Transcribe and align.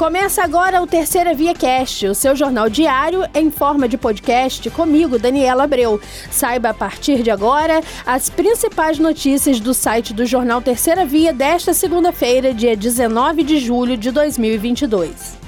Começa 0.00 0.42
agora 0.42 0.80
o 0.80 0.86
Terceira 0.86 1.34
Via 1.34 1.52
Cast, 1.52 2.06
o 2.06 2.14
seu 2.14 2.34
jornal 2.34 2.70
diário 2.70 3.22
em 3.34 3.50
forma 3.50 3.86
de 3.86 3.98
podcast 3.98 4.70
comigo, 4.70 5.18
Daniela 5.18 5.64
Abreu. 5.64 6.00
Saiba 6.30 6.70
a 6.70 6.74
partir 6.74 7.22
de 7.22 7.30
agora 7.30 7.82
as 8.06 8.30
principais 8.30 8.98
notícias 8.98 9.60
do 9.60 9.74
site 9.74 10.14
do 10.14 10.24
jornal 10.24 10.62
Terceira 10.62 11.04
Via 11.04 11.34
desta 11.34 11.74
segunda-feira, 11.74 12.54
dia 12.54 12.74
19 12.74 13.42
de 13.42 13.58
julho 13.58 13.94
de 13.94 14.10
2022. 14.10 15.38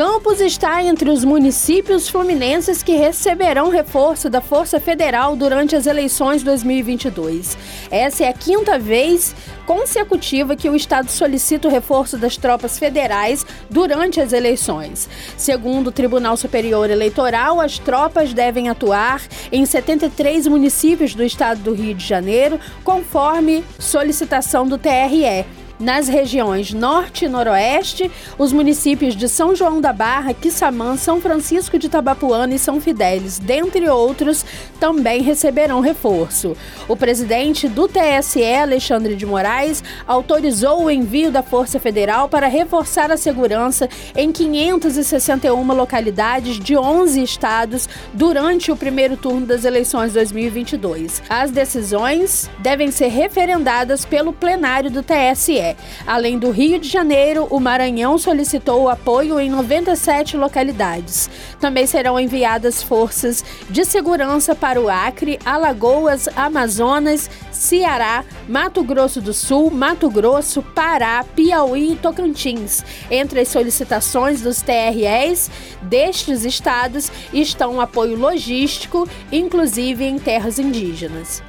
Campos 0.00 0.40
está 0.40 0.82
entre 0.82 1.10
os 1.10 1.24
municípios 1.24 2.08
fluminenses 2.08 2.82
que 2.82 2.96
receberão 2.96 3.68
reforço 3.68 4.30
da 4.30 4.40
Força 4.40 4.80
Federal 4.80 5.36
durante 5.36 5.76
as 5.76 5.86
eleições 5.86 6.42
2022. 6.42 7.58
Essa 7.90 8.24
é 8.24 8.28
a 8.28 8.32
quinta 8.32 8.78
vez 8.78 9.34
consecutiva 9.70 10.56
que 10.56 10.68
o 10.68 10.74
Estado 10.74 11.08
solicita 11.08 11.68
o 11.68 11.70
reforço 11.70 12.18
das 12.18 12.36
tropas 12.36 12.76
federais 12.76 13.46
durante 13.70 14.20
as 14.20 14.32
eleições. 14.32 15.08
Segundo 15.36 15.86
o 15.86 15.92
Tribunal 15.92 16.36
Superior 16.36 16.90
Eleitoral, 16.90 17.60
as 17.60 17.78
tropas 17.78 18.34
devem 18.34 18.68
atuar 18.68 19.22
em 19.52 19.64
73 19.64 20.48
municípios 20.48 21.14
do 21.14 21.22
estado 21.22 21.60
do 21.60 21.72
Rio 21.72 21.94
de 21.94 22.04
Janeiro, 22.04 22.58
conforme 22.82 23.62
solicitação 23.78 24.66
do 24.66 24.76
TRE 24.76 25.46
nas 25.80 26.08
regiões 26.08 26.72
Norte 26.72 27.24
e 27.24 27.28
Noroeste, 27.28 28.10
os 28.38 28.52
municípios 28.52 29.16
de 29.16 29.28
São 29.28 29.56
João 29.56 29.80
da 29.80 29.92
Barra, 29.92 30.34
Quissamã, 30.34 30.96
São 30.96 31.20
Francisco 31.20 31.78
de 31.78 31.88
Tabapuana 31.88 32.54
e 32.54 32.58
São 32.58 32.80
Fidélis, 32.80 33.38
dentre 33.38 33.88
outros, 33.88 34.44
também 34.78 35.22
receberão 35.22 35.80
reforço. 35.80 36.56
O 36.86 36.96
presidente 36.96 37.66
do 37.66 37.88
TSE, 37.88 38.44
Alexandre 38.44 39.16
de 39.16 39.24
Moraes, 39.24 39.82
autorizou 40.06 40.84
o 40.84 40.90
envio 40.90 41.30
da 41.30 41.42
Força 41.42 41.80
Federal 41.80 42.28
para 42.28 42.46
reforçar 42.46 43.10
a 43.10 43.16
segurança 43.16 43.88
em 44.14 44.30
561 44.30 45.72
localidades 45.72 46.60
de 46.60 46.76
11 46.76 47.22
estados 47.22 47.88
durante 48.12 48.70
o 48.70 48.76
primeiro 48.76 49.16
turno 49.16 49.46
das 49.46 49.64
eleições 49.64 50.12
2022. 50.12 51.22
As 51.28 51.50
decisões 51.50 52.50
devem 52.58 52.90
ser 52.90 53.08
referendadas 53.08 54.04
pelo 54.04 54.32
plenário 54.32 54.90
do 54.90 55.02
TSE. 55.02 55.69
Além 56.06 56.38
do 56.38 56.50
Rio 56.50 56.78
de 56.78 56.88
Janeiro, 56.88 57.46
o 57.50 57.60
Maranhão 57.60 58.18
solicitou 58.18 58.82
o 58.82 58.88
apoio 58.88 59.38
em 59.40 59.50
97 59.50 60.36
localidades. 60.36 61.30
Também 61.60 61.86
serão 61.86 62.18
enviadas 62.18 62.82
forças 62.82 63.44
de 63.68 63.84
segurança 63.84 64.54
para 64.54 64.80
o 64.80 64.88
Acre, 64.88 65.38
Alagoas, 65.44 66.28
Amazonas, 66.36 67.30
Ceará, 67.52 68.24
Mato 68.48 68.82
Grosso 68.82 69.20
do 69.20 69.34
Sul, 69.34 69.70
Mato 69.70 70.08
Grosso, 70.10 70.62
Pará, 70.62 71.24
Piauí 71.24 71.92
e 71.92 71.96
Tocantins. 71.96 72.84
Entre 73.10 73.40
as 73.40 73.48
solicitações 73.48 74.40
dos 74.40 74.62
TREs 74.62 75.50
destes 75.82 76.44
estados 76.44 77.10
estão 77.32 77.80
apoio 77.80 78.16
logístico, 78.16 79.08
inclusive 79.30 80.04
em 80.04 80.18
terras 80.18 80.58
indígenas. 80.58 81.42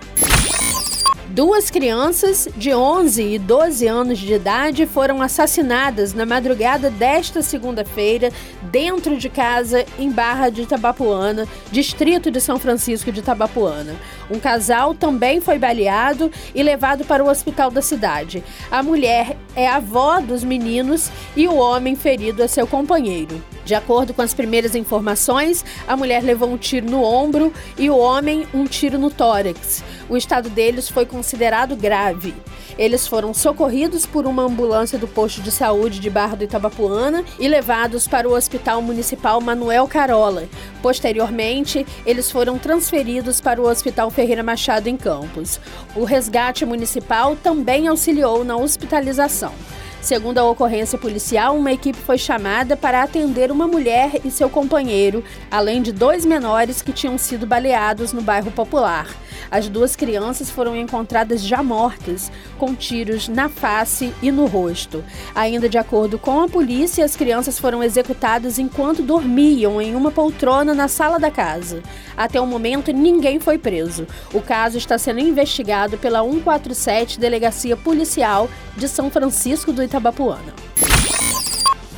Duas 1.34 1.70
crianças 1.70 2.46
de 2.58 2.74
11 2.74 3.24
e 3.24 3.40
12 3.40 3.88
anos 3.88 4.20
de 4.20 4.34
idade 4.34 4.86
foram 4.86 5.22
assassinadas 5.22 6.14
na 6.14 6.26
madrugada 6.26 6.90
desta 6.90 7.42
segunda-feira 7.42 8.34
dentro 8.64 9.16
de 9.16 9.30
casa 9.30 9.86
em 9.98 10.12
Barra 10.12 10.50
de 10.50 10.66
Tabapuana, 10.66 11.48
distrito 11.72 12.30
de 12.30 12.42
São 12.42 12.60
Francisco 12.60 13.14
de 13.14 13.22
Tabapuana. 13.22 13.96
Um 14.30 14.42
casal 14.42 14.94
também 14.94 15.40
foi 15.40 15.58
baleado 15.58 16.30
e 16.54 16.62
levado 16.62 17.06
para 17.06 17.24
o 17.24 17.30
hospital 17.30 17.72
da 17.72 17.82
cidade. 17.82 18.44
A 18.70 18.84
mulher 18.84 19.38
é 19.56 19.70
avó 19.70 20.20
dos 20.20 20.44
meninos 20.44 21.10
e 21.34 21.48
o 21.48 21.56
homem 21.56 21.96
ferido 21.96 22.44
é 22.44 22.48
seu 22.48 22.68
companheiro. 22.68 23.42
De 23.72 23.76
acordo 23.76 24.14
com 24.14 24.22
as 24.22 24.34
primeiras 24.34 24.76
informações, 24.76 25.64
a 25.88 25.96
mulher 25.96 26.22
levou 26.22 26.50
um 26.50 26.58
tiro 26.58 26.92
no 26.92 27.02
ombro 27.02 27.54
e 27.78 27.90
o 27.90 27.98
homem 27.98 28.46
um 28.54 28.66
tiro 28.66 29.00
no 29.00 29.10
tórax. 29.10 29.82
O 30.10 30.18
estado 30.18 30.50
deles 30.50 30.90
foi 30.90 31.06
considerado 31.06 31.74
grave. 31.74 32.34
Eles 32.78 33.08
foram 33.08 33.34
socorridos 33.34 34.06
por 34.06 34.26
uma 34.26 34.44
ambulância 34.44 35.00
do 35.00 35.08
posto 35.08 35.40
de 35.40 35.54
saúde 35.54 36.02
de 36.02 36.10
Barra 36.10 36.36
do 36.36 36.44
Itabapuana 36.44 37.24
e 37.40 37.48
levados 37.48 38.10
para 38.10 38.28
o 38.28 38.36
Hospital 38.36 38.82
Municipal 38.82 39.40
Manuel 39.40 39.88
Carola. 39.88 40.50
Posteriormente, 40.82 41.88
eles 42.06 42.30
foram 42.30 42.58
transferidos 42.58 43.40
para 43.40 43.62
o 43.62 43.70
Hospital 43.70 44.12
Ferreira 44.12 44.44
Machado 44.44 44.90
em 44.90 44.98
Campos. 44.98 45.62
O 45.96 46.04
resgate 46.04 46.66
municipal 46.66 47.38
também 47.38 47.88
auxiliou 47.88 48.44
na 48.44 48.58
hospitalização. 48.58 49.54
Segundo 50.02 50.40
a 50.40 50.44
ocorrência 50.44 50.98
policial, 50.98 51.56
uma 51.56 51.72
equipe 51.72 51.98
foi 51.98 52.18
chamada 52.18 52.76
para 52.76 53.04
atender 53.04 53.52
uma 53.52 53.68
mulher 53.68 54.20
e 54.26 54.32
seu 54.32 54.50
companheiro, 54.50 55.24
além 55.50 55.80
de 55.80 55.92
dois 55.92 56.26
menores 56.26 56.82
que 56.82 56.92
tinham 56.92 57.20
sido 57.20 57.46
baleados 57.46 58.12
no 58.12 58.22
bairro 58.22 58.52
Popular. 58.52 59.08
As 59.50 59.68
duas 59.68 59.96
crianças 59.96 60.50
foram 60.50 60.76
encontradas 60.76 61.42
já 61.42 61.64
mortas, 61.64 62.32
com 62.58 62.76
tiros 62.76 63.28
na 63.28 63.50
face 63.50 64.14
e 64.22 64.32
no 64.32 64.46
rosto. 64.46 65.04
Ainda 65.34 65.68
de 65.68 65.78
acordo 65.78 66.20
com 66.20 66.42
a 66.42 66.48
polícia, 66.48 67.06
as 67.06 67.16
crianças 67.16 67.58
foram 67.58 67.84
executadas 67.84 68.60
enquanto 68.60 69.02
dormiam 69.02 69.82
em 69.82 69.96
uma 69.96 70.12
poltrona 70.12 70.74
na 70.74 70.88
sala 70.88 71.20
da 71.20 71.32
casa. 71.32 71.82
Até 72.16 72.40
o 72.40 72.46
momento, 72.46 72.92
ninguém 72.92 73.40
foi 73.40 73.58
preso. 73.58 74.06
O 74.34 74.42
caso 74.42 74.78
está 74.78 74.98
sendo 74.98 75.20
investigado 75.20 75.98
pela 75.98 76.22
147 76.22 77.20
Delegacia 77.20 77.78
Policial 77.78 78.50
de 78.76 78.88
São 78.88 79.10
Francisco 79.10 79.72
do 79.72 79.84
Itabapuana. 79.84 80.54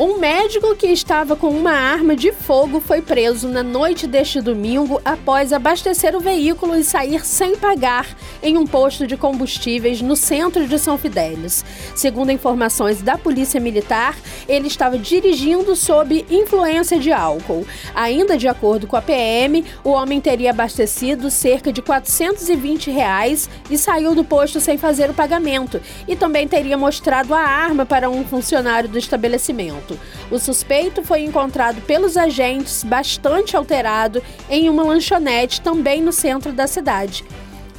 Um 0.04 0.20
médico 0.20 0.76
que 0.76 0.88
estava 0.88 1.34
com 1.34 1.48
uma 1.48 1.72
arma 1.72 2.14
de 2.14 2.34
fogo 2.34 2.82
foi 2.82 3.02
preso 3.02 3.48
na 3.48 3.64
noite 3.64 4.06
deste 4.06 4.42
domingo 4.42 5.02
após 5.06 5.54
abastecer 5.54 6.14
o 6.14 6.20
veículo 6.20 6.76
e 6.76 6.84
sair 6.84 7.26
sem 7.26 7.56
pagar 7.56 8.06
em 8.42 8.58
um 8.58 8.68
posto 8.68 9.08
de 9.08 9.16
combustíveis 9.16 10.02
no 10.02 10.18
centro 10.18 10.68
de 10.68 10.78
São 10.78 10.98
Fidélis. 10.98 11.64
Segundo 11.96 12.34
informações 12.34 13.02
da 13.02 13.18
Polícia 13.18 13.62
Militar, 13.62 14.18
ele 14.46 14.68
estava 14.68 14.98
dirigindo 14.98 15.74
sob 15.74 16.26
influência 16.30 17.00
de 17.00 17.14
álcool. 17.14 17.66
Ainda 17.96 18.38
de 18.38 18.50
acordo 18.50 18.86
com 18.86 18.98
a 18.98 19.02
PM, 19.02 19.64
o 19.86 19.92
homem 19.92 20.20
teria 20.20 20.50
abastecido 20.50 21.32
cerca 21.32 21.72
de 21.72 21.82
420 21.82 22.92
reais 22.92 23.50
e 23.72 23.78
saiu 23.78 24.14
do 24.14 24.26
posto 24.26 24.60
sem 24.60 24.78
fazer 24.78 25.10
o 25.10 25.14
pagamento 25.14 25.80
e 26.06 26.14
também 26.14 26.46
teria 26.46 26.78
mostrado 26.78 27.34
a 27.34 27.40
arma 27.40 27.86
para 27.86 28.10
um 28.10 28.26
funcionário 28.26 28.90
do 28.90 28.98
estabelecimento. 28.98 29.93
O 30.32 30.40
suspeito 30.40 31.04
foi 31.04 31.22
encontrado 31.22 31.82
pelos 31.82 32.18
agentes 32.18 32.84
bastante 32.84 33.56
alterado 33.56 34.22
em 34.50 34.70
uma 34.70 34.84
lanchonete 34.84 35.62
também 35.62 36.02
no 36.02 36.12
centro 36.12 36.52
da 36.52 36.68
cidade. 36.68 37.24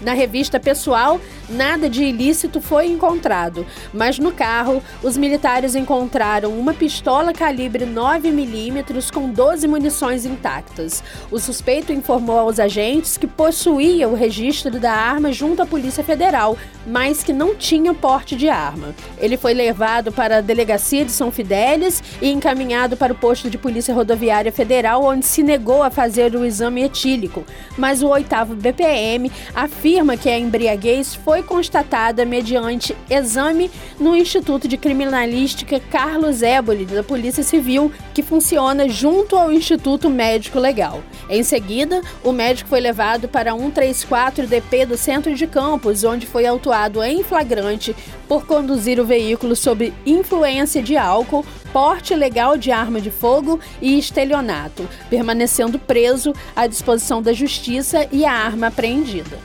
Na 0.00 0.12
revista 0.12 0.60
pessoal, 0.60 1.20
nada 1.54 1.88
de 1.88 2.04
ilícito 2.04 2.60
foi 2.60 2.88
encontrado, 2.88 3.64
mas 3.92 4.18
no 4.18 4.32
carro, 4.32 4.82
os 5.02 5.16
militares 5.16 5.74
encontraram 5.74 6.50
uma 6.50 6.74
pistola 6.74 7.32
calibre 7.32 7.86
9mm 7.86 9.12
com 9.12 9.30
12 9.30 9.68
munições 9.68 10.26
intactas. 10.26 11.02
O 11.30 11.38
suspeito 11.38 11.92
informou 11.92 12.38
aos 12.38 12.58
agentes 12.58 13.16
que 13.16 13.26
possuía 13.26 14.08
o 14.08 14.14
registro 14.14 14.80
da 14.80 14.92
arma 14.92 15.32
junto 15.32 15.62
à 15.62 15.66
Polícia 15.66 16.02
Federal, 16.02 16.56
mas 16.86 17.22
que 17.22 17.32
não 17.32 17.54
tinha 17.54 17.94
porte 17.94 18.34
de 18.34 18.48
arma. 18.48 18.94
Ele 19.18 19.36
foi 19.36 19.54
levado 19.54 20.10
para 20.10 20.38
a 20.38 20.40
delegacia 20.40 21.04
de 21.04 21.12
São 21.12 21.30
Fidélis 21.30 22.02
e 22.20 22.30
encaminhado 22.30 22.96
para 22.96 23.12
o 23.12 23.16
posto 23.16 23.48
de 23.48 23.56
Polícia 23.56 23.94
Rodoviária 23.94 24.50
Federal, 24.50 25.04
onde 25.04 25.24
se 25.24 25.42
negou 25.42 25.82
a 25.82 25.90
fazer 25.90 26.34
o 26.34 26.44
exame 26.44 26.82
etílico, 26.82 27.44
mas 27.78 28.02
o 28.02 28.08
oitavo 28.08 28.54
BPM 28.54 29.30
afirma 29.54 30.16
que 30.16 30.28
a 30.28 30.38
embriaguez 30.38 31.14
foi 31.14 31.43
constatada 31.44 32.24
mediante 32.24 32.96
exame 33.08 33.70
no 34.00 34.16
Instituto 34.16 34.66
de 34.66 34.76
Criminalística 34.76 35.78
Carlos 35.78 36.42
Éboli, 36.42 36.84
da 36.84 37.02
Polícia 37.02 37.42
Civil, 37.42 37.92
que 38.12 38.22
funciona 38.22 38.88
junto 38.88 39.36
ao 39.36 39.52
Instituto 39.52 40.10
Médico 40.10 40.58
Legal. 40.58 41.02
Em 41.28 41.42
seguida, 41.42 42.02
o 42.22 42.32
médico 42.32 42.68
foi 42.68 42.80
levado 42.80 43.28
para 43.28 43.52
134 43.52 44.46
DP 44.46 44.86
do 44.86 44.96
Centro 44.96 45.34
de 45.34 45.46
Campos, 45.46 46.04
onde 46.04 46.26
foi 46.26 46.46
autuado 46.46 47.02
em 47.02 47.22
flagrante 47.22 47.94
por 48.28 48.46
conduzir 48.46 48.98
o 49.00 49.04
veículo 49.04 49.54
sob 49.54 49.92
influência 50.04 50.82
de 50.82 50.96
álcool, 50.96 51.44
porte 51.72 52.12
ilegal 52.12 52.56
de 52.56 52.70
arma 52.70 53.00
de 53.00 53.10
fogo 53.10 53.58
e 53.80 53.98
estelionato, 53.98 54.88
permanecendo 55.10 55.78
preso 55.78 56.32
à 56.54 56.66
disposição 56.66 57.22
da 57.22 57.32
Justiça 57.32 58.06
e 58.12 58.24
a 58.24 58.32
arma 58.32 58.68
apreendida. 58.68 59.38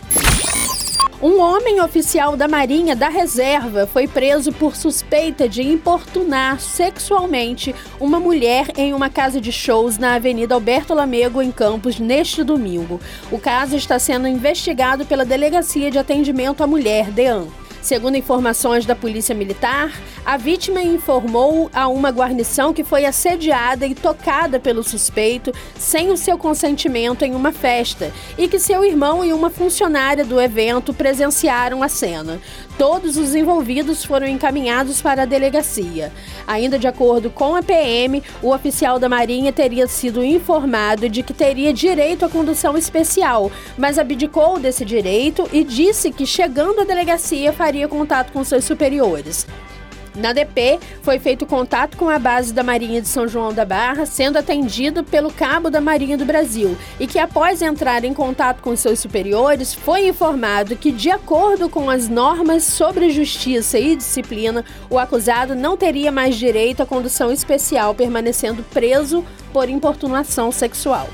Um 1.22 1.42
homem 1.42 1.82
oficial 1.82 2.38
da 2.38 2.48
Marinha 2.48 2.96
da 2.96 3.10
Reserva 3.10 3.86
foi 3.86 4.08
preso 4.08 4.54
por 4.54 4.74
suspeita 4.74 5.50
de 5.50 5.62
importunar 5.62 6.62
sexualmente 6.62 7.76
uma 8.00 8.22
mulher 8.22 8.68
em 8.78 8.94
uma 8.94 9.10
casa 9.10 9.42
de 9.42 9.52
shows 9.52 9.98
na 9.98 10.14
Avenida 10.14 10.56
Alberto 10.56 10.94
Lamego, 10.94 11.42
em 11.42 11.52
Campos, 11.52 12.00
neste 12.00 12.42
domingo. 12.42 13.02
O 13.30 13.38
caso 13.38 13.76
está 13.76 14.00
sendo 14.00 14.30
investigado 14.30 15.06
pela 15.06 15.26
Delegacia 15.26 15.92
de 15.92 15.98
Atendimento 15.98 16.64
à 16.64 16.68
Mulher, 16.68 17.12
DEAN. 17.12 17.48
Segundo 17.90 18.16
informações 18.16 18.86
da 18.86 18.96
Polícia 18.96 19.34
Militar, 19.34 19.92
a 20.24 20.38
vítima 20.38 20.80
informou 20.80 21.72
a 21.74 21.88
uma 21.88 22.12
guarnição 22.12 22.72
que 22.72 22.84
foi 22.84 23.04
assediada 23.04 23.84
e 23.88 23.96
tocada 23.96 24.60
pelo 24.60 24.84
suspeito 24.84 25.52
sem 25.76 26.12
o 26.12 26.16
seu 26.16 26.38
consentimento 26.38 27.26
em 27.26 27.34
uma 27.34 27.52
festa 27.52 28.12
e 28.38 28.48
que 28.48 28.60
seu 28.60 28.86
irmão 28.86 29.26
e 29.26 29.34
uma 29.34 29.50
funcionária 29.50 30.24
do 30.24 30.40
evento 30.40 30.94
presenciaram 30.94 31.82
a 31.82 31.90
cena. 31.90 32.40
Todos 32.78 33.18
os 33.18 33.34
envolvidos 33.34 34.06
foram 34.06 34.28
encaminhados 34.28 35.02
para 35.02 35.24
a 35.24 35.26
delegacia. 35.26 36.14
Ainda 36.46 36.78
de 36.78 36.88
acordo 36.88 37.32
com 37.32 37.56
a 37.56 37.64
PM, 37.64 38.22
o 38.42 38.54
oficial 38.54 39.00
da 39.00 39.10
Marinha 39.10 39.52
teria 39.52 39.88
sido 39.88 40.24
informado 40.24 41.10
de 41.10 41.24
que 41.24 41.34
teria 41.34 41.74
direito 41.74 42.24
à 42.24 42.30
condução 42.30 42.78
especial, 42.78 43.52
mas 43.76 43.98
abdicou 43.98 44.60
desse 44.60 44.86
direito 44.86 45.50
e 45.52 45.64
disse 45.64 46.12
que 46.12 46.26
chegando 46.26 46.82
à 46.82 46.84
delegacia 46.84 47.52
faria 47.52 47.79
contato 47.88 48.32
com 48.34 48.44
seus 48.44 48.66
superiores. 48.66 49.48
Na 50.16 50.34
DP, 50.34 50.80
foi 51.02 51.20
feito 51.20 51.46
contato 51.46 51.96
com 51.96 52.10
a 52.10 52.20
base 52.20 52.54
da 52.54 52.64
Marinha 52.64 53.02
de 53.02 53.08
São 53.08 53.28
João 53.28 53.54
da 53.54 53.64
Barra, 53.64 54.06
sendo 54.06 54.38
atendido 54.38 55.04
pelo 55.04 55.32
cabo 55.32 55.70
da 55.70 55.80
Marinha 55.80 56.18
do 56.18 56.26
Brasil, 56.26 56.78
e 57.00 57.08
que 57.08 57.20
após 57.20 57.62
entrar 57.62 58.04
em 58.04 58.14
contato 58.14 58.62
com 58.62 58.76
seus 58.76 59.00
superiores, 59.00 59.74
foi 59.74 60.08
informado 60.08 60.76
que, 60.76 60.92
de 60.92 61.10
acordo 61.10 61.70
com 61.70 61.90
as 61.90 62.10
normas 62.10 62.64
sobre 62.64 63.12
justiça 63.12 63.80
e 63.80 63.96
disciplina, 63.96 64.66
o 64.90 65.00
acusado 65.00 65.56
não 65.56 65.78
teria 65.78 66.12
mais 66.12 66.36
direito 66.36 66.82
à 66.82 66.86
condução 66.86 67.32
especial, 67.32 67.96
permanecendo 67.96 68.64
preso 68.74 69.24
por 69.54 69.70
importunação 69.70 70.52
sexual. 70.52 71.08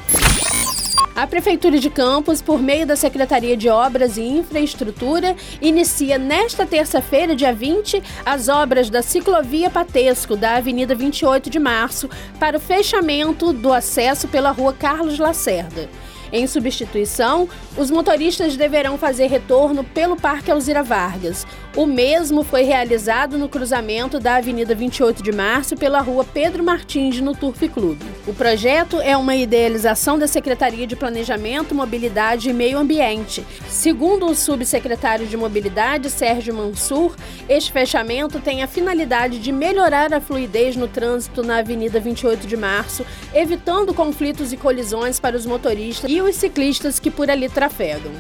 A 1.16 1.26
Prefeitura 1.26 1.80
de 1.80 1.90
Campos, 1.90 2.42
por 2.42 2.62
meio 2.62 2.86
da 2.86 2.98
Secretaria 2.98 3.56
de 3.56 3.70
Obras 3.70 4.18
e 4.18 4.22
Infraestrutura, 4.22 5.34
inicia 5.62 6.18
nesta 6.18 6.66
terça-feira, 6.66 7.34
dia 7.34 7.54
20, 7.54 8.04
as 8.26 8.50
obras 8.50 8.90
da 8.90 9.02
ciclovia 9.02 9.70
Patesco 9.70 10.36
da 10.36 10.58
Avenida 10.58 10.94
28 10.94 11.50
de 11.50 11.58
Março 11.58 12.10
para 12.38 12.58
o 12.58 12.60
fechamento 12.60 13.54
do 13.54 13.72
acesso 13.72 14.28
pela 14.28 14.52
Rua 14.52 14.74
Carlos 14.74 15.18
Lacerda. 15.18 15.90
Em 16.36 16.48
substituição, 16.48 17.48
os 17.78 17.90
motoristas 17.90 18.58
deverão 18.58 18.98
fazer 18.98 19.28
retorno 19.28 19.86
pelo 19.86 20.18
Parque 20.18 20.52
Alzira 20.52 20.84
Vargas. 20.84 21.48
O 21.78 21.86
mesmo 21.86 22.44
foi 22.44 22.64
realizado 22.64 23.38
no 23.38 23.48
cruzamento 23.48 24.20
da 24.20 24.36
Avenida 24.36 24.76
28 24.76 25.24
de 25.24 25.32
Março 25.32 25.78
pela 25.78 26.02
Rua 26.02 26.26
Pedro 26.26 26.62
Martins 26.62 27.22
no 27.22 27.34
Turf 27.34 27.68
Clube. 27.70 28.04
O 28.28 28.34
projeto 28.34 29.00
é 29.00 29.16
uma 29.16 29.36
idealização 29.36 30.20
da 30.20 30.28
Secretaria 30.28 30.86
de 30.86 30.96
Planejamento, 30.96 31.74
Mobilidade 31.74 32.50
e 32.50 32.54
Meio 32.54 32.80
Ambiente. 32.80 33.46
Segundo 33.70 34.26
o 34.26 34.36
subsecretário 34.36 35.28
de 35.28 35.38
Mobilidade, 35.38 36.10
Sérgio 36.10 36.54
Mansur, 36.54 37.16
este 37.48 37.72
fechamento 37.72 38.42
tem 38.42 38.62
a 38.62 38.68
finalidade 38.68 39.40
de 39.40 39.54
melhorar 39.54 40.14
a 40.14 40.20
fluidez 40.20 40.76
no 40.76 40.88
trânsito 40.88 41.44
na 41.44 41.58
Avenida 41.58 42.00
28 42.00 42.46
de 42.46 42.58
Março, 42.58 43.06
evitando 43.34 43.94
conflitos 43.94 44.52
e 44.52 44.58
colisões 44.58 45.18
para 45.18 45.38
os 45.38 45.46
motoristas 45.46 46.10
e 46.10 46.25
os 46.26 46.36
ciclistas 46.36 47.00
que 47.00 47.10
por 47.10 47.30
ali 47.30 47.50
trafegam. 47.50 48.12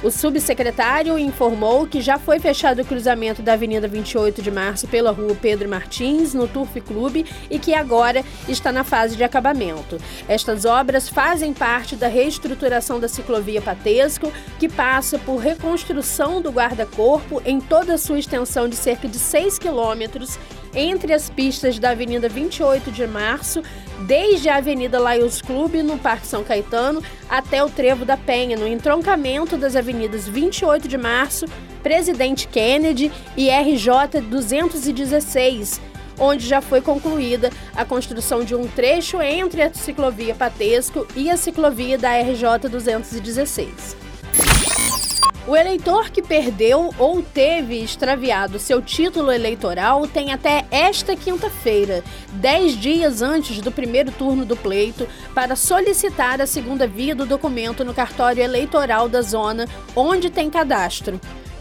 O 0.00 0.12
subsecretário 0.12 1.18
informou 1.18 1.84
que 1.84 2.00
já 2.00 2.20
foi 2.20 2.38
fechado 2.38 2.82
o 2.82 2.84
cruzamento 2.84 3.42
da 3.42 3.54
Avenida 3.54 3.88
28 3.88 4.40
de 4.40 4.48
Março 4.48 4.86
pela 4.86 5.10
Rua 5.10 5.34
Pedro 5.34 5.68
Martins, 5.68 6.32
no 6.34 6.46
Turf 6.46 6.80
Clube, 6.80 7.26
e 7.50 7.58
que 7.58 7.74
agora 7.74 8.24
está 8.48 8.70
na 8.70 8.84
fase 8.84 9.16
de 9.16 9.24
acabamento. 9.24 9.98
Estas 10.28 10.64
obras 10.64 11.08
fazem 11.08 11.52
parte 11.52 11.96
da 11.96 12.06
reestruturação 12.06 13.00
da 13.00 13.08
ciclovia 13.08 13.60
Patesco, 13.60 14.32
que 14.60 14.68
passa 14.68 15.18
por 15.18 15.38
reconstrução 15.38 16.40
do 16.40 16.50
guarda-corpo 16.50 17.42
em 17.44 17.60
toda 17.60 17.94
a 17.94 17.98
sua 17.98 18.20
extensão 18.20 18.68
de 18.68 18.76
cerca 18.76 19.08
de 19.08 19.18
6 19.18 19.58
quilômetros 19.58 20.38
entre 20.74 21.12
as 21.12 21.28
pistas 21.28 21.78
da 21.78 21.90
Avenida 21.90 22.28
28 22.28 22.92
de 22.92 23.04
Março, 23.06 23.62
desde 24.06 24.48
a 24.48 24.56
Avenida 24.56 24.98
Laios 24.98 25.42
Clube, 25.42 25.82
no 25.82 25.98
Parque 25.98 26.26
São 26.26 26.44
Caetano, 26.44 27.02
até 27.28 27.62
o 27.62 27.68
Trevo 27.68 28.04
da 28.04 28.16
Penha, 28.16 28.56
no 28.56 28.66
entroncamento 28.66 29.56
das 29.56 29.74
avenidas 29.74 30.28
28 30.28 30.86
de 30.86 30.96
Março, 30.96 31.46
Presidente 31.82 32.46
Kennedy 32.48 33.10
e 33.36 33.50
RJ 33.50 34.20
216, 34.22 35.80
onde 36.18 36.46
já 36.46 36.60
foi 36.60 36.80
concluída 36.80 37.50
a 37.74 37.84
construção 37.84 38.44
de 38.44 38.54
um 38.54 38.66
trecho 38.66 39.20
entre 39.22 39.62
a 39.62 39.72
ciclovia 39.72 40.34
Patesco 40.34 41.06
e 41.14 41.30
a 41.30 41.36
ciclovia 41.36 41.96
da 41.96 42.10
RJ 42.20 42.68
216. 42.70 44.07
O 45.48 45.56
eleitor 45.56 46.10
que 46.10 46.20
perdeu 46.20 46.94
ou 46.98 47.22
teve 47.22 47.82
extraviado 47.82 48.58
seu 48.58 48.82
título 48.82 49.32
eleitoral 49.32 50.06
tem 50.06 50.30
até 50.30 50.66
esta 50.70 51.16
quinta-feira, 51.16 52.04
dez 52.34 52.76
dias 52.76 53.22
antes 53.22 53.62
do 53.62 53.72
primeiro 53.72 54.12
turno 54.12 54.44
do 54.44 54.54
pleito, 54.54 55.08
para 55.34 55.56
solicitar 55.56 56.38
a 56.42 56.46
segunda 56.46 56.86
via 56.86 57.14
do 57.14 57.24
documento 57.24 57.82
no 57.82 57.94
cartório 57.94 58.44
eleitoral 58.44 59.08
da 59.08 59.22
zona 59.22 59.66
onde 59.96 60.28
tem 60.28 60.50
cadastro. 60.50 61.18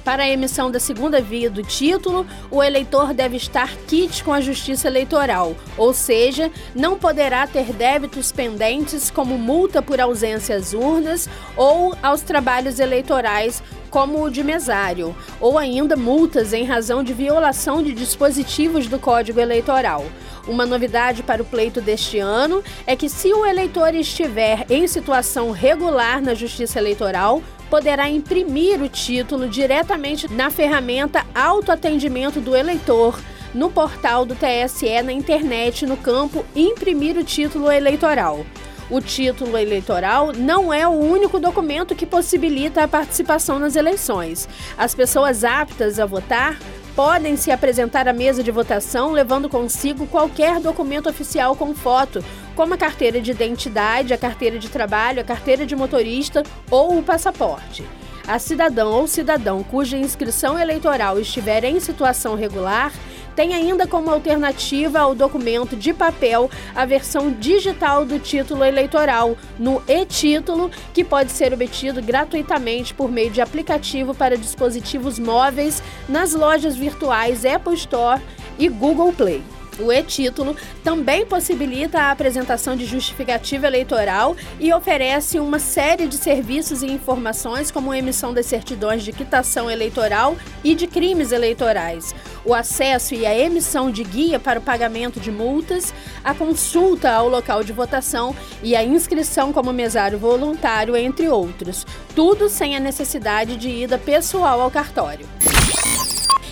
Para 0.08 0.24
a 0.24 0.30
emissão 0.30 0.72
da 0.72 0.80
segunda 0.80 1.20
via 1.20 1.50
do 1.50 1.62
título, 1.62 2.26
o 2.50 2.64
eleitor 2.64 3.14
deve 3.14 3.36
estar 3.36 3.76
quite 3.90 4.24
com 4.24 4.32
a 4.32 4.40
Justiça 4.40 4.88
Eleitoral, 4.88 5.54
ou 5.78 5.94
seja, 5.94 6.50
não 6.74 6.98
poderá 6.98 7.46
ter 7.46 7.74
débitos 7.74 8.32
pendentes 8.32 9.12
como 9.12 9.38
multa 9.38 9.82
por 9.82 10.00
ausência 10.00 10.56
às 10.56 10.72
urnas 10.72 11.28
ou 11.58 11.94
aos 12.02 12.22
trabalhos 12.22 12.80
eleitorais 12.80 13.62
como 13.90 14.24
o 14.24 14.30
de 14.30 14.46
mesário, 14.46 15.14
ou 15.42 15.58
ainda 15.58 15.98
multas 15.98 16.54
em 16.54 16.64
razão 16.64 17.04
de 17.04 17.14
violação 17.14 17.84
de 17.84 17.94
dispositivos 17.94 18.88
do 18.88 18.98
Código 18.98 19.42
Eleitoral. 19.42 20.06
Uma 20.48 20.66
novidade 20.66 21.22
para 21.22 21.42
o 21.42 21.46
pleito 21.46 21.82
deste 21.82 22.18
ano 22.18 22.64
é 22.86 22.96
que, 22.96 23.10
se 23.10 23.34
o 23.34 23.46
eleitor 23.46 23.94
estiver 23.94 24.66
em 24.70 24.88
situação 24.88 25.52
regular 25.52 26.22
na 26.22 26.34
Justiça 26.34 26.80
Eleitoral, 26.80 27.42
poderá 27.70 28.10
imprimir 28.10 28.82
o 28.82 28.90
título 28.90 29.48
diretamente 29.48 30.32
na 30.32 30.50
ferramenta 30.50 31.26
Autoatendimento 31.34 32.40
do 32.40 32.56
Eleitor, 32.56 33.20
no 33.54 33.70
portal 33.70 34.26
do 34.26 34.36
TSE 34.36 35.02
na 35.02 35.12
internet, 35.12 35.86
no 35.86 35.98
campo 35.98 36.46
Imprimir 36.56 37.18
o 37.18 37.24
título 37.24 37.72
eleitoral. 37.72 38.46
O 38.90 39.02
título 39.02 39.58
eleitoral 39.58 40.32
não 40.34 40.74
é 40.74 40.88
o 40.88 40.92
único 40.92 41.40
documento 41.40 41.94
que 41.94 42.06
possibilita 42.06 42.84
a 42.84 42.88
participação 42.88 43.60
nas 43.60 43.76
eleições. 43.76 44.48
As 44.78 44.96
pessoas 44.96 45.44
aptas 45.44 46.00
a 46.00 46.06
votar 46.06 46.58
podem 46.98 47.38
se 47.38 47.52
apresentar 47.52 48.08
à 48.08 48.12
mesa 48.12 48.42
de 48.42 48.50
votação 48.50 49.12
levando 49.12 49.48
consigo 49.48 50.08
qualquer 50.08 50.60
documento 50.60 51.08
oficial 51.08 51.56
com 51.56 51.76
foto, 51.76 52.26
como 52.56 52.74
a 52.74 52.78
carteira 52.78 53.22
de 53.22 53.30
identidade, 53.30 54.16
a 54.16 54.18
carteira 54.18 54.58
de 54.58 54.68
trabalho, 54.68 55.22
a 55.22 55.24
carteira 55.24 55.64
de 55.64 55.76
motorista 55.76 56.42
ou 56.72 56.98
o 56.98 57.04
passaporte. 57.04 57.86
A 58.28 58.40
cidadã 58.40 58.88
ou 58.88 59.06
cidadão 59.06 59.62
cuja 59.62 59.96
inscrição 59.96 60.58
eleitoral 60.58 61.20
estiver 61.20 61.64
em 61.66 61.80
situação 61.80 62.34
regular 62.34 62.92
tem 63.38 63.54
ainda 63.54 63.86
como 63.86 64.10
alternativa 64.10 65.00
ao 65.00 65.14
documento 65.14 65.76
de 65.76 65.94
papel 65.94 66.50
a 66.74 66.88
versão 66.88 67.32
digital 67.32 68.04
do 68.04 68.18
título 68.18 68.66
eleitoral, 68.66 69.38
no 69.60 69.80
e-título, 69.88 70.72
que 70.92 71.04
pode 71.04 71.32
ser 71.32 71.54
obtido 71.54 72.02
gratuitamente 72.02 72.96
por 72.96 73.12
meio 73.12 73.30
de 73.30 73.40
aplicativo 73.40 74.16
para 74.16 74.36
dispositivos 74.36 75.20
móveis 75.20 75.84
nas 76.10 76.34
lojas 76.34 76.76
virtuais 76.76 77.46
Apple 77.46 77.76
Store 77.76 78.20
e 78.58 78.68
Google 78.68 79.14
Play. 79.14 79.57
O 79.80 79.92
e-título 79.92 80.56
também 80.84 81.26
possibilita 81.26 82.00
a 82.00 82.12
apresentação 82.12 82.76
de 82.76 82.86
justificativa 82.86 83.68
eleitoral 83.68 84.36
e 84.60 84.74
oferece 84.74 85.40
uma 85.40 85.60
série 85.60 86.08
de 86.08 86.16
serviços 86.16 86.82
e 86.82 86.88
informações, 86.88 87.70
como 87.70 87.94
emissão 87.94 88.34
das 88.34 88.46
certidões 88.46 89.04
de 89.04 89.12
quitação 89.12 89.70
eleitoral 89.70 90.36
e 90.64 90.74
de 90.74 90.88
crimes 90.88 91.32
eleitorais, 91.32 92.16
o 92.44 92.54
acesso 92.54 93.14
e 93.14 93.26
a 93.26 93.38
emissão 93.38 93.92
de 93.92 94.04
guia 94.04 94.40
para 94.40 94.60
o 94.60 94.62
pagamento 94.62 95.20
de 95.20 95.32
multas, 95.32 95.94
a 96.24 96.34
consulta 96.34 97.12
ao 97.12 97.30
local 97.30 97.64
de 97.64 97.74
votação 97.74 98.36
e 98.64 98.76
a 98.76 98.84
inscrição 98.84 99.54
como 99.54 99.72
mesário 99.72 100.18
voluntário, 100.18 100.96
entre 100.96 101.28
outros. 101.30 101.86
Tudo 102.16 102.50
sem 102.50 102.76
a 102.76 102.80
necessidade 102.80 103.58
de 103.58 103.70
ida 103.70 103.98
pessoal 103.98 104.62
ao 104.62 104.72
cartório. 104.72 105.28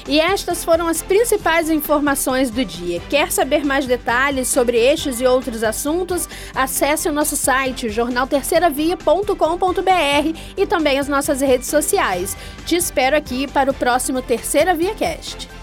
E 0.08 0.20
estas 0.20 0.64
foram 0.64 0.88
as 0.88 1.02
principais 1.02 1.68
informações 1.70 2.52
do 2.52 2.64
dia. 2.64 3.02
Quer 3.10 3.32
saber 3.32 3.66
mais 3.66 3.88
detalhes 3.88 4.48
sobre 4.48 4.78
estes 4.78 5.20
e 5.20 5.26
outros 5.26 5.64
assuntos? 5.64 6.30
Acesse 6.54 7.10
o 7.10 7.12
nosso 7.12 7.36
site 7.36 7.90
jornalterceiravia.com.br 7.90 10.40
e 10.56 10.68
também 10.68 11.00
as 11.00 11.08
nossas 11.08 11.42
redes 11.42 11.68
sociais. 11.68 12.38
Te 12.66 12.76
espero 12.76 13.18
aqui 13.18 13.48
para 13.48 13.72
o 13.72 13.74
próximo 13.74 14.22
Terceira 14.22 14.76
Via 14.76 14.94
Cast. 14.94 15.55